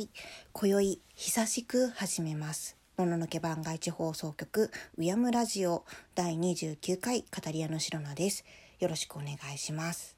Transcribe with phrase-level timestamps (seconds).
[0.00, 0.08] はい
[0.54, 2.78] 今宵久しく始めます。
[2.96, 5.84] もののけ番外地放送局うやむラジオ
[6.14, 8.46] 第29回語り屋の白菜です。
[8.78, 10.16] よろしくお願いします。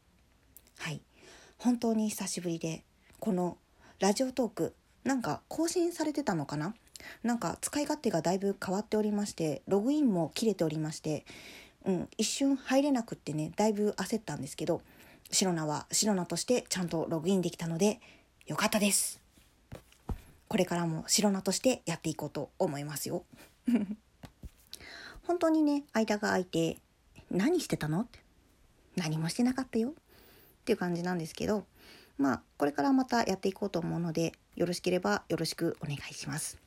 [0.79, 1.00] はい。
[1.58, 2.84] 本当に久しぶりで
[3.18, 3.58] この
[3.98, 6.76] ラジオトークなんか更新されてたのかな？
[7.25, 11.25] なんか使い勝手がだいぶ変わっておりましてログインも切れておりまして
[11.85, 14.80] うん一瞬入れなくってねだいぶ焦ったんですけど
[15.32, 17.99] 白菜は白菜としてちゃんとログインできたので
[18.46, 19.21] よかったです。
[20.52, 23.24] これからも白菜としてやっていこうと思いますよ。
[25.26, 26.76] 本当にね間が空いて
[27.30, 28.02] 何してたの？
[28.02, 28.18] って
[28.94, 29.92] 何もしてなかったよ。
[29.92, 29.94] っ
[30.66, 31.64] ていう感じなんですけど
[32.19, 36.58] まあこれからまたやっていこうと思うのでよろしければよろしくお願いします。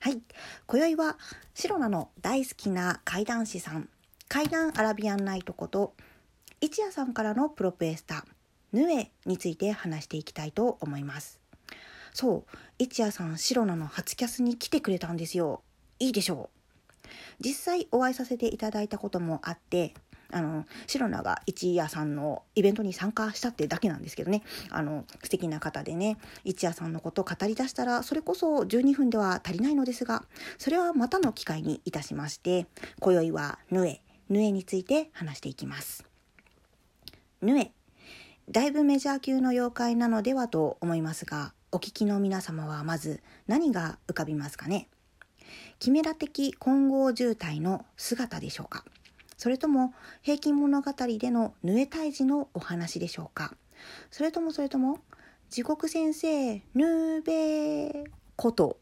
[0.00, 0.22] はい。
[0.66, 1.18] 今宵は
[1.52, 3.90] 白菜の大好きな怪談師さん
[4.28, 5.94] 怪談アラビアンナイトこと
[6.62, 8.24] 一夜さんからのプロペースタ
[8.72, 11.45] ヌエについて話していきたいと思います。
[12.16, 12.56] そう。
[12.78, 15.60] 一夜さん白菜の初キャスに来てくれたんですよ。
[15.98, 16.48] いいでしょ
[17.04, 17.08] う。
[17.40, 19.92] 実際お会いさせていただいたこともあって
[20.32, 24.42] あの白菜が一夜さんのイベントに参加したってだけなんですけどね。
[24.70, 30.24] あの素敵な方でね一夜さんのことを語り出したらそれこそ12分では足りないのですが
[30.56, 32.66] それはまたの機会にいたしまして
[32.98, 34.00] 今宵はヌエ
[34.30, 36.06] ヌエについて話していきます。
[37.42, 37.72] ヌエ
[38.48, 44.88] だいぶメジャー級の妖怪なのではと思いますがお聞きの皆様はまず何が浮かびますかね？
[45.80, 48.84] キメラ的混合渋滞の姿でしょうか？
[49.36, 53.54] それとも平均物語でのヌエ退治のお話でしょうか？
[54.12, 55.00] それともそれとも
[55.50, 58.04] 地獄先生ヌーベー
[58.36, 58.78] こと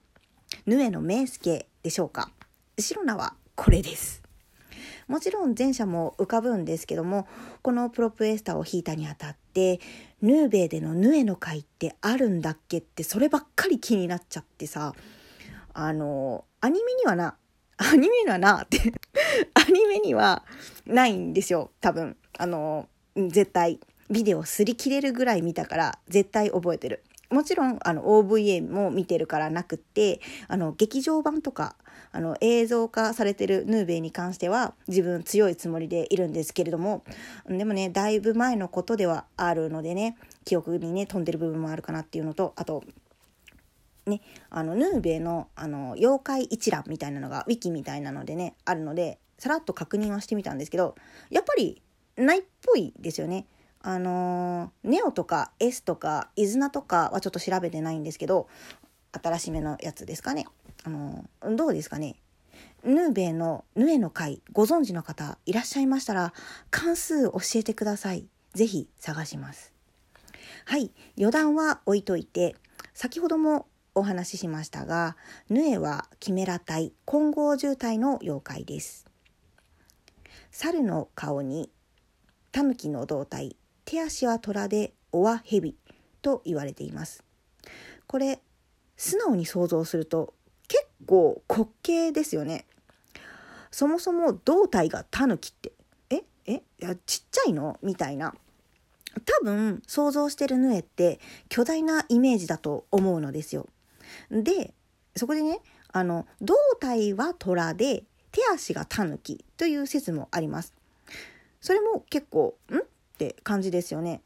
[0.66, 2.30] ヌエの名助でしょうか？
[2.78, 4.22] 白菜はこれです。
[5.08, 7.26] もちろん前者も浮かぶんですけども
[7.62, 9.80] このプロプエスタを弾いたにあたってて
[10.20, 14.94] ヌーベイでのヌエの会ってあるんだっけってそればっかり気になっちゃってさ
[15.72, 17.36] あのアニメにはな
[17.76, 18.92] アニメにはなって
[19.54, 20.44] アニメには
[20.86, 22.16] ないんですよ多分。
[22.38, 23.80] あの絶対。
[24.10, 27.02] ビデオ擦り切れるぐらい見たから絶対覚えてる。
[27.34, 31.76] もちろんあの OVA も見てるからなくってあの劇場版とか
[32.12, 37.02] あの映像化されてるヌーベイに関しては自分強いつもりでいるんですけれども
[37.48, 42.84] でもねだいぶ前のことではあるのでね記憶にね飛んでる部分もあるかなっていうのとあと
[44.06, 50.94] ね、あのヌーベイのあの妖怪一覧みたいなのがウィキみたいなのでねあるのでさらっと確認はしてみたんですけど
[51.30, 51.80] やっぱり
[52.16, 53.46] ないっぽいですよね。
[53.86, 58.48] あのネオとか S とかイズナとかはちょっと調べてないんですけど
[59.12, 60.46] 新しめのやつですかね。
[60.84, 62.16] あのどうですかね
[62.82, 66.32] ヌーベイのヌエの会ご存知の方いらっしゃいましたら
[66.70, 68.26] 関数教えてください。
[68.54, 69.74] ぜひ探します。
[70.64, 72.56] はい、余談は置いといて
[72.94, 75.16] 先ほどもお話ししましたが
[75.50, 79.04] ヌエはキメラ体混合渋滞の妖怪です。
[80.50, 81.70] 猿の顔に
[82.50, 85.76] タヌキの胴体手足は虎で尾は蛇
[86.22, 87.22] と言われています。
[88.06, 88.40] これ
[88.96, 90.34] 素直に想像すると
[90.68, 92.66] 結構滑稽ですよね。
[93.70, 95.72] そもそも胴体がタヌキって
[96.10, 96.22] え？
[96.46, 96.62] え？
[96.78, 97.78] やちっちゃいの？
[97.82, 98.34] みたいな。
[99.24, 103.68] 多分想像してるヌエって巨大なイメージだと思うのですよ。
[104.30, 104.74] で
[105.16, 105.60] そこでね
[105.92, 110.74] あの胴体は虎で手足がタヌキという説もあります。
[111.60, 112.78] それも結構ん？
[113.14, 114.20] って感じですよね。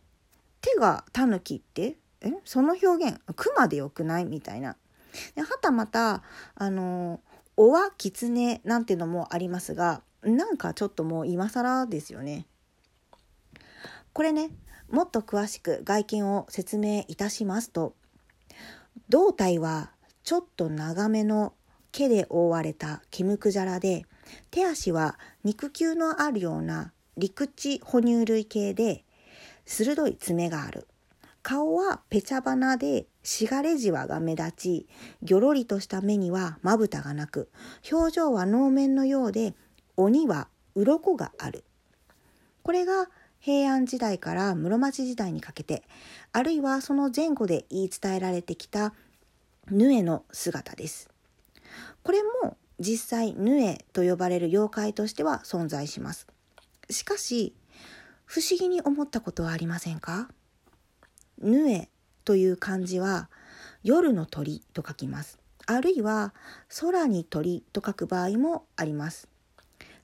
[0.61, 2.33] 手がタヌキってえ？
[2.45, 4.25] その表現熊でよくない？
[4.25, 4.77] みたいな。
[5.35, 6.23] ではたまた
[6.55, 7.21] あの
[7.57, 12.47] 「おは狐」なんてのもありますがなんかちょっともう今更ですよね。
[14.13, 14.51] これね
[14.91, 17.95] もっと詳しく外見を説明いたしますと
[19.09, 19.93] 胴体は
[20.25, 21.53] ちょっと長めの
[21.93, 24.07] 毛で覆われたキムクジャラで
[24.51, 29.05] 手足は肉球のあるような陸地哺乳類系で
[29.67, 30.87] 鋭い爪がある。
[31.43, 34.89] 顔はペチャバナでしがれじわが目立ち
[35.23, 37.51] ぎょろりとした目にはまぶたがなく
[37.91, 39.55] 表情は能面のようで
[39.97, 41.65] 鬼は鱗がある。
[42.63, 43.09] これが
[43.41, 45.83] 平安時代から室町時代にかけて
[46.33, 48.95] あるいはその前後で言い伝えられてきた
[49.71, 51.11] ヌエの姿です。
[52.05, 56.29] これも実際ヌエと呼ばれる妖怪としては存在します。
[56.91, 57.55] しかし
[58.25, 60.29] 不思議に思ったことはありませんか？
[61.41, 61.89] ヌエ
[62.25, 63.31] という漢字は
[63.83, 65.39] 夜の鳥と書きます。
[65.67, 66.35] あるいは
[66.81, 69.29] 空に鳥と書く場合もあります。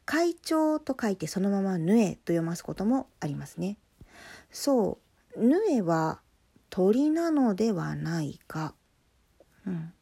[0.06, 3.78] 会長と書いてそのままヌエと読ますこともありますね。
[4.50, 4.98] そ
[5.34, 6.20] うヌエは
[6.70, 8.74] 鳥なのではないか。
[9.66, 9.92] うん。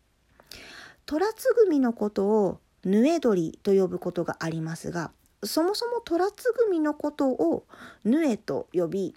[1.07, 5.13] 虎つぐみのことをぬえ鳥と呼ぶことがありますが
[5.45, 7.65] そもそも虎つぐみのことを
[8.05, 9.15] ぬえと呼び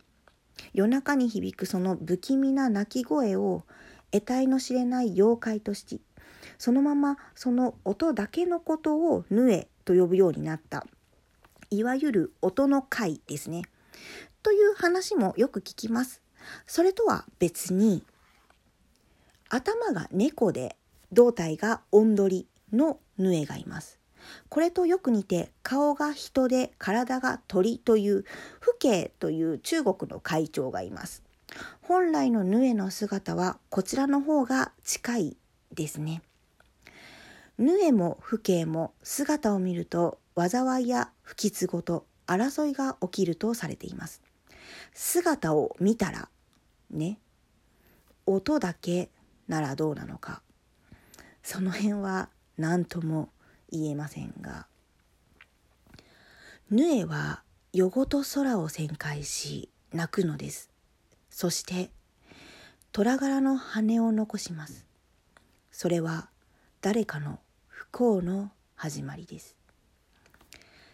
[0.73, 3.63] 夜中に響くその不気味な鳴き声を
[4.11, 6.01] 得体の知れない妖怪とし
[6.57, 10.85] そのままその音だけのことをぬえと呼ぶようになった
[11.69, 13.63] いわゆる音の会ですね。
[14.43, 16.21] という話もよく聞きます。
[16.67, 18.03] それとは別に
[19.49, 20.75] 頭が猫で
[21.11, 23.99] 胴体がオンドリのヌエがいます。
[24.49, 28.25] これとよく似て顔が人で体が鳥という
[28.61, 31.23] 父兄という中国の会長がいます。
[31.81, 35.37] 本来のヌエの姿はこちらの方が近い
[35.73, 36.21] ですね。
[37.57, 44.21] ヌエも父兄も姿を見ると災いや不吉ごと争いが起きるとされています。
[44.93, 46.29] 姿を見たら
[46.89, 47.19] ね
[48.25, 49.09] 音だけ
[49.47, 50.41] ならどうなのか
[51.43, 53.29] その辺は何とも
[53.71, 54.67] 言えませんが。
[56.69, 60.69] ヌエは夜ごと空を旋回し泣くのです。
[61.29, 61.91] そして
[62.91, 64.85] 虎柄の羽を残します。
[65.71, 66.29] それは
[66.81, 69.55] 誰かの不幸の始まりです。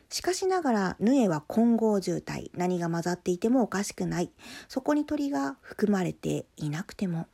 [0.10, 4.32] しかしながらヌエは混合渋滞何が混ざっていてもおかしくない。
[4.68, 7.28] そこに鳥が含まれていなくても。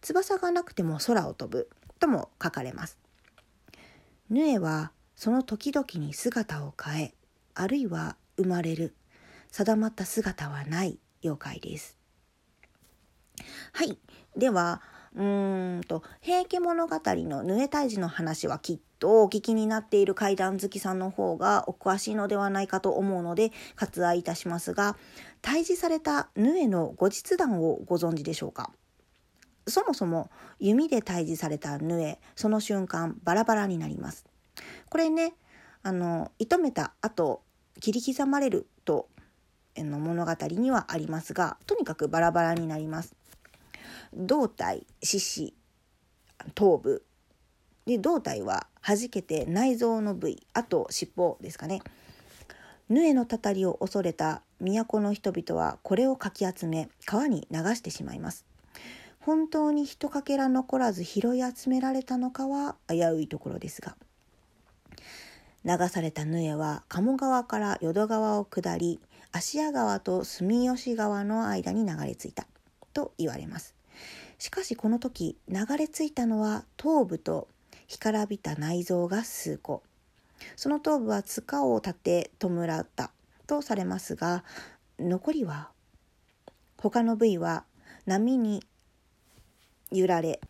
[0.00, 1.68] 翼がなくても空を飛ぶ
[1.98, 2.98] とも書かれます。
[4.28, 7.14] ヌエはその時々に姿を変え
[7.54, 8.94] あるいは生まれる。
[9.52, 11.96] 定まった姿はない妖怪です。
[13.72, 13.98] はい。
[14.36, 14.82] では
[15.14, 24.96] うーんと「平家物語」のヌエ退治の話はきっとお聞きになっている怪談好きさんの方がお詳しいのではないかと思うので割愛いたしますが
[25.40, 28.72] 退治されたヌエの後日談をご存知でしょうか？
[29.66, 30.30] そもそも
[30.60, 34.24] 弓で退治されたヌエその瞬間バラバラになります。
[34.88, 35.34] これね
[35.82, 37.42] あの射止めた後
[37.80, 39.08] 切り刻まれると
[39.76, 43.14] の物語にはありますがとにかくバラバラになります。
[44.14, 45.54] 胴体四肢
[46.54, 47.04] 頭部。
[47.86, 51.82] で胴体は弾けて内臓の部位あと尻尾ですかね。
[52.88, 58.44] ヌエのたたりを恐れた都の人々はこれをかき集め川に流してしまいます。
[59.26, 63.96] 本当に一かけら残らず拾い集められたのかは危ういところですが。
[65.64, 69.00] 流されたヌエは鴨川から淀川を下り
[69.32, 72.46] 芦屋川と住吉川の間に流れ着いた
[72.92, 73.74] と言われます。
[74.38, 77.48] しかしこの時流れ着いたのは頭部と
[77.88, 79.82] 干からびた内臓が数個
[80.54, 82.48] その頭部は塚を立て弔
[82.80, 83.10] った
[83.48, 84.44] とされますが
[85.00, 85.70] 残りは
[86.78, 87.64] 他の部位は
[88.06, 88.62] 波に
[89.90, 90.40] 揺られ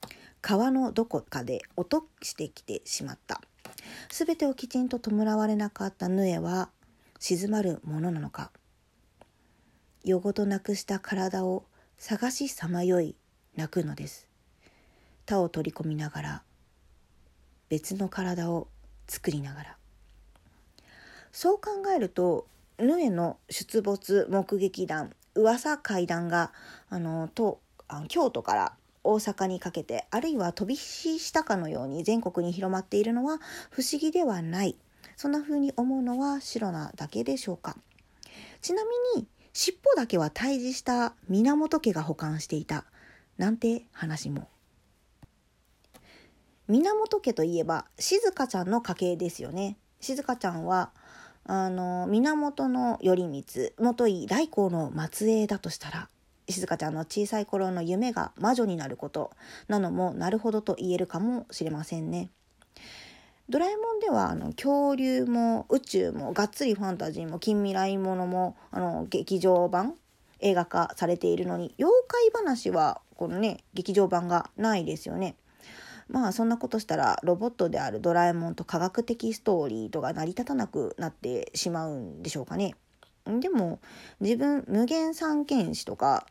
[0.41, 3.41] 川のどこかで落としてきてしまった。
[4.11, 6.71] 全てをきちんと弔われなかったヌエは
[7.19, 8.51] 静まるものなのか。
[10.05, 11.65] 夜ごとなくした体を
[11.99, 13.17] 探しさまよい
[13.57, 14.29] 泣くのです。
[15.27, 16.43] 他を取り込みながら
[17.69, 18.69] 別の体を
[19.09, 19.77] 作りながら。
[21.33, 22.47] そう考えると
[22.79, 26.53] ヌエの出没目撃談噂怪談が
[26.89, 28.73] あのとあ京都から
[29.07, 33.39] 大阪にかけてあるいは飛び火したかのように全国に広まっているのは
[33.71, 34.77] 不思議ではない。
[35.17, 37.77] そんな風に思うのは白なだけでしょうか。
[38.61, 38.83] ちな
[39.15, 42.85] みに尻尾だけは退治した源家が保管していた。
[43.39, 44.49] なんて話も。
[46.69, 49.79] 源家といえば静香ちゃんの家系ですよね。
[50.01, 50.91] 静香ちゃんは
[51.45, 53.45] あの源頼光
[53.79, 56.09] 元井大光の末裔だとしたら
[56.49, 59.31] 静香ちゃんの小さい頃の夢が魔女になること
[59.69, 62.31] なのもなるほどと言えるかもしれませんね。
[63.49, 69.95] ドラえもんではあの恐竜も宇宙もがっつりファンタジーも近未来ものもあの劇場版
[70.41, 75.37] 映画化されているのに妖怪話はこのね劇場版がないですよね。
[76.09, 82.75] まあそんなことしたらロボットであるドラえもんと科学的ストーリーとか成り立たなくなってしまうんでしょうかね。
[83.27, 83.81] でも
[84.21, 86.27] 自分無限三剣士とか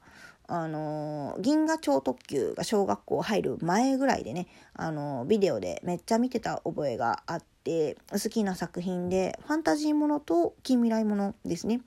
[0.48, 11.82] あの銀河超特急が小学校入る前ぐらいでねあのビデオでめっちゃ見てた覚えがあって好きな作品でファンタジーものと近未来ものですね。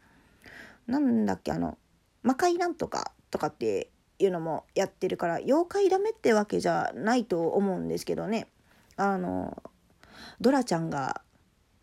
[0.87, 1.79] なんだっけあの
[2.23, 8.49] 魔界なんとかとかっていうのもやってるから妖怪ダメってわけじゃないと思うんですけどね
[8.97, 9.63] あの
[10.41, 11.23] ドラちゃんが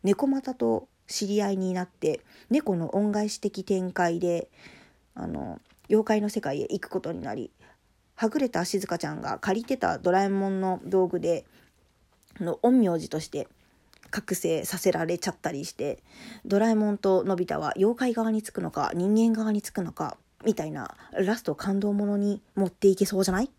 [0.03, 4.49] 猫又と知り合いになって猫の恩返し的展開で
[5.13, 5.59] あの
[5.89, 7.51] 妖怪の世界へ行くことになり
[8.15, 11.45] はぐれたしずかちゃんが借りてたドラえもんの道具で
[12.39, 13.47] の陰陽師として
[14.09, 16.01] 覚醒させられちゃったりして
[16.45, 23.49] ドラえもんとのび太は妖怪側につくのか人間側につくのかみたいなラスト感動ものに持っていけそうじゃない？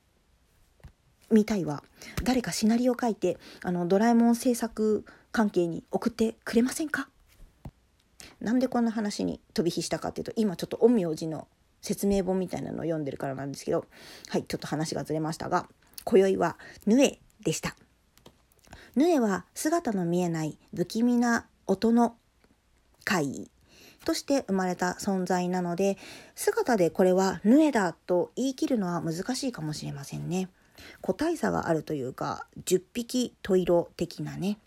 [1.30, 1.82] みたいは
[2.22, 7.08] 誰かシナリオ書いてあのドラえもん制作関係に送ってくれませんか？
[8.40, 11.48] なんでこんな話に飛び火したかっていうと今ちょっと陰陽師の
[11.80, 13.86] 説明本みたいなのを読んでるからなんですけど
[14.28, 15.66] はいちょっと話がずれましたが
[16.04, 17.76] 今宵はヌエでした。
[18.94, 22.16] ヌエは姿の見えない不気味な音の
[23.04, 23.50] 怪異
[24.06, 25.98] として生まれた存在なので
[26.34, 30.48] 姿でこれはヌエだと言い切るのは難しいかもしれませんね。
[31.00, 34.58] 個体差があるというか10匹十色的なね。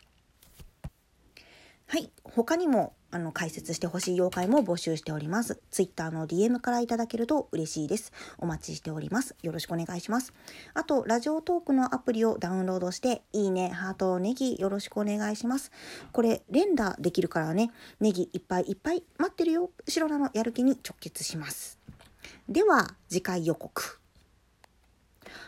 [1.88, 5.60] はい他にもあの解説してほしい妖怪も募集しております。
[5.72, 8.12] Twitter の DM からいただけると嬉しいです。
[8.38, 9.36] お待ちしております。
[9.42, 10.34] よろしくお願いします。
[10.74, 15.72] あと、ラジオトークのアプリをダウンロードして、いいね、ハート、ネギよろしくお願いします。
[16.12, 19.72] これ、連打できるからね、ネギいっぱいいっぱい待ってるよ。
[19.86, 21.80] 後ろのやる気に直結します。
[22.48, 24.00] では、次回予告。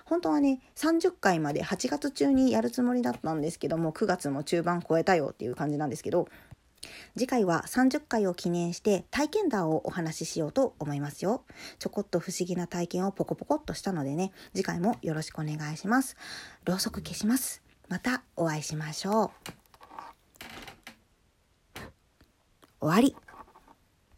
[0.06, 6.28] 本当はね30回まで8月中にやるつもりだったんですけども9月も中盤超えたよっていう感じなんですけど
[7.18, 11.44] 次回は30回を記念して体験談をお話ししようと思いますよ。
[11.80, 16.16] ちょこっと不思議な体験をポコポコっとしたのでね、次回もよろしくお願いします。
[16.66, 17.62] ろうそく消します。
[17.90, 19.52] またお会いしましょう。
[22.80, 23.16] 終わり。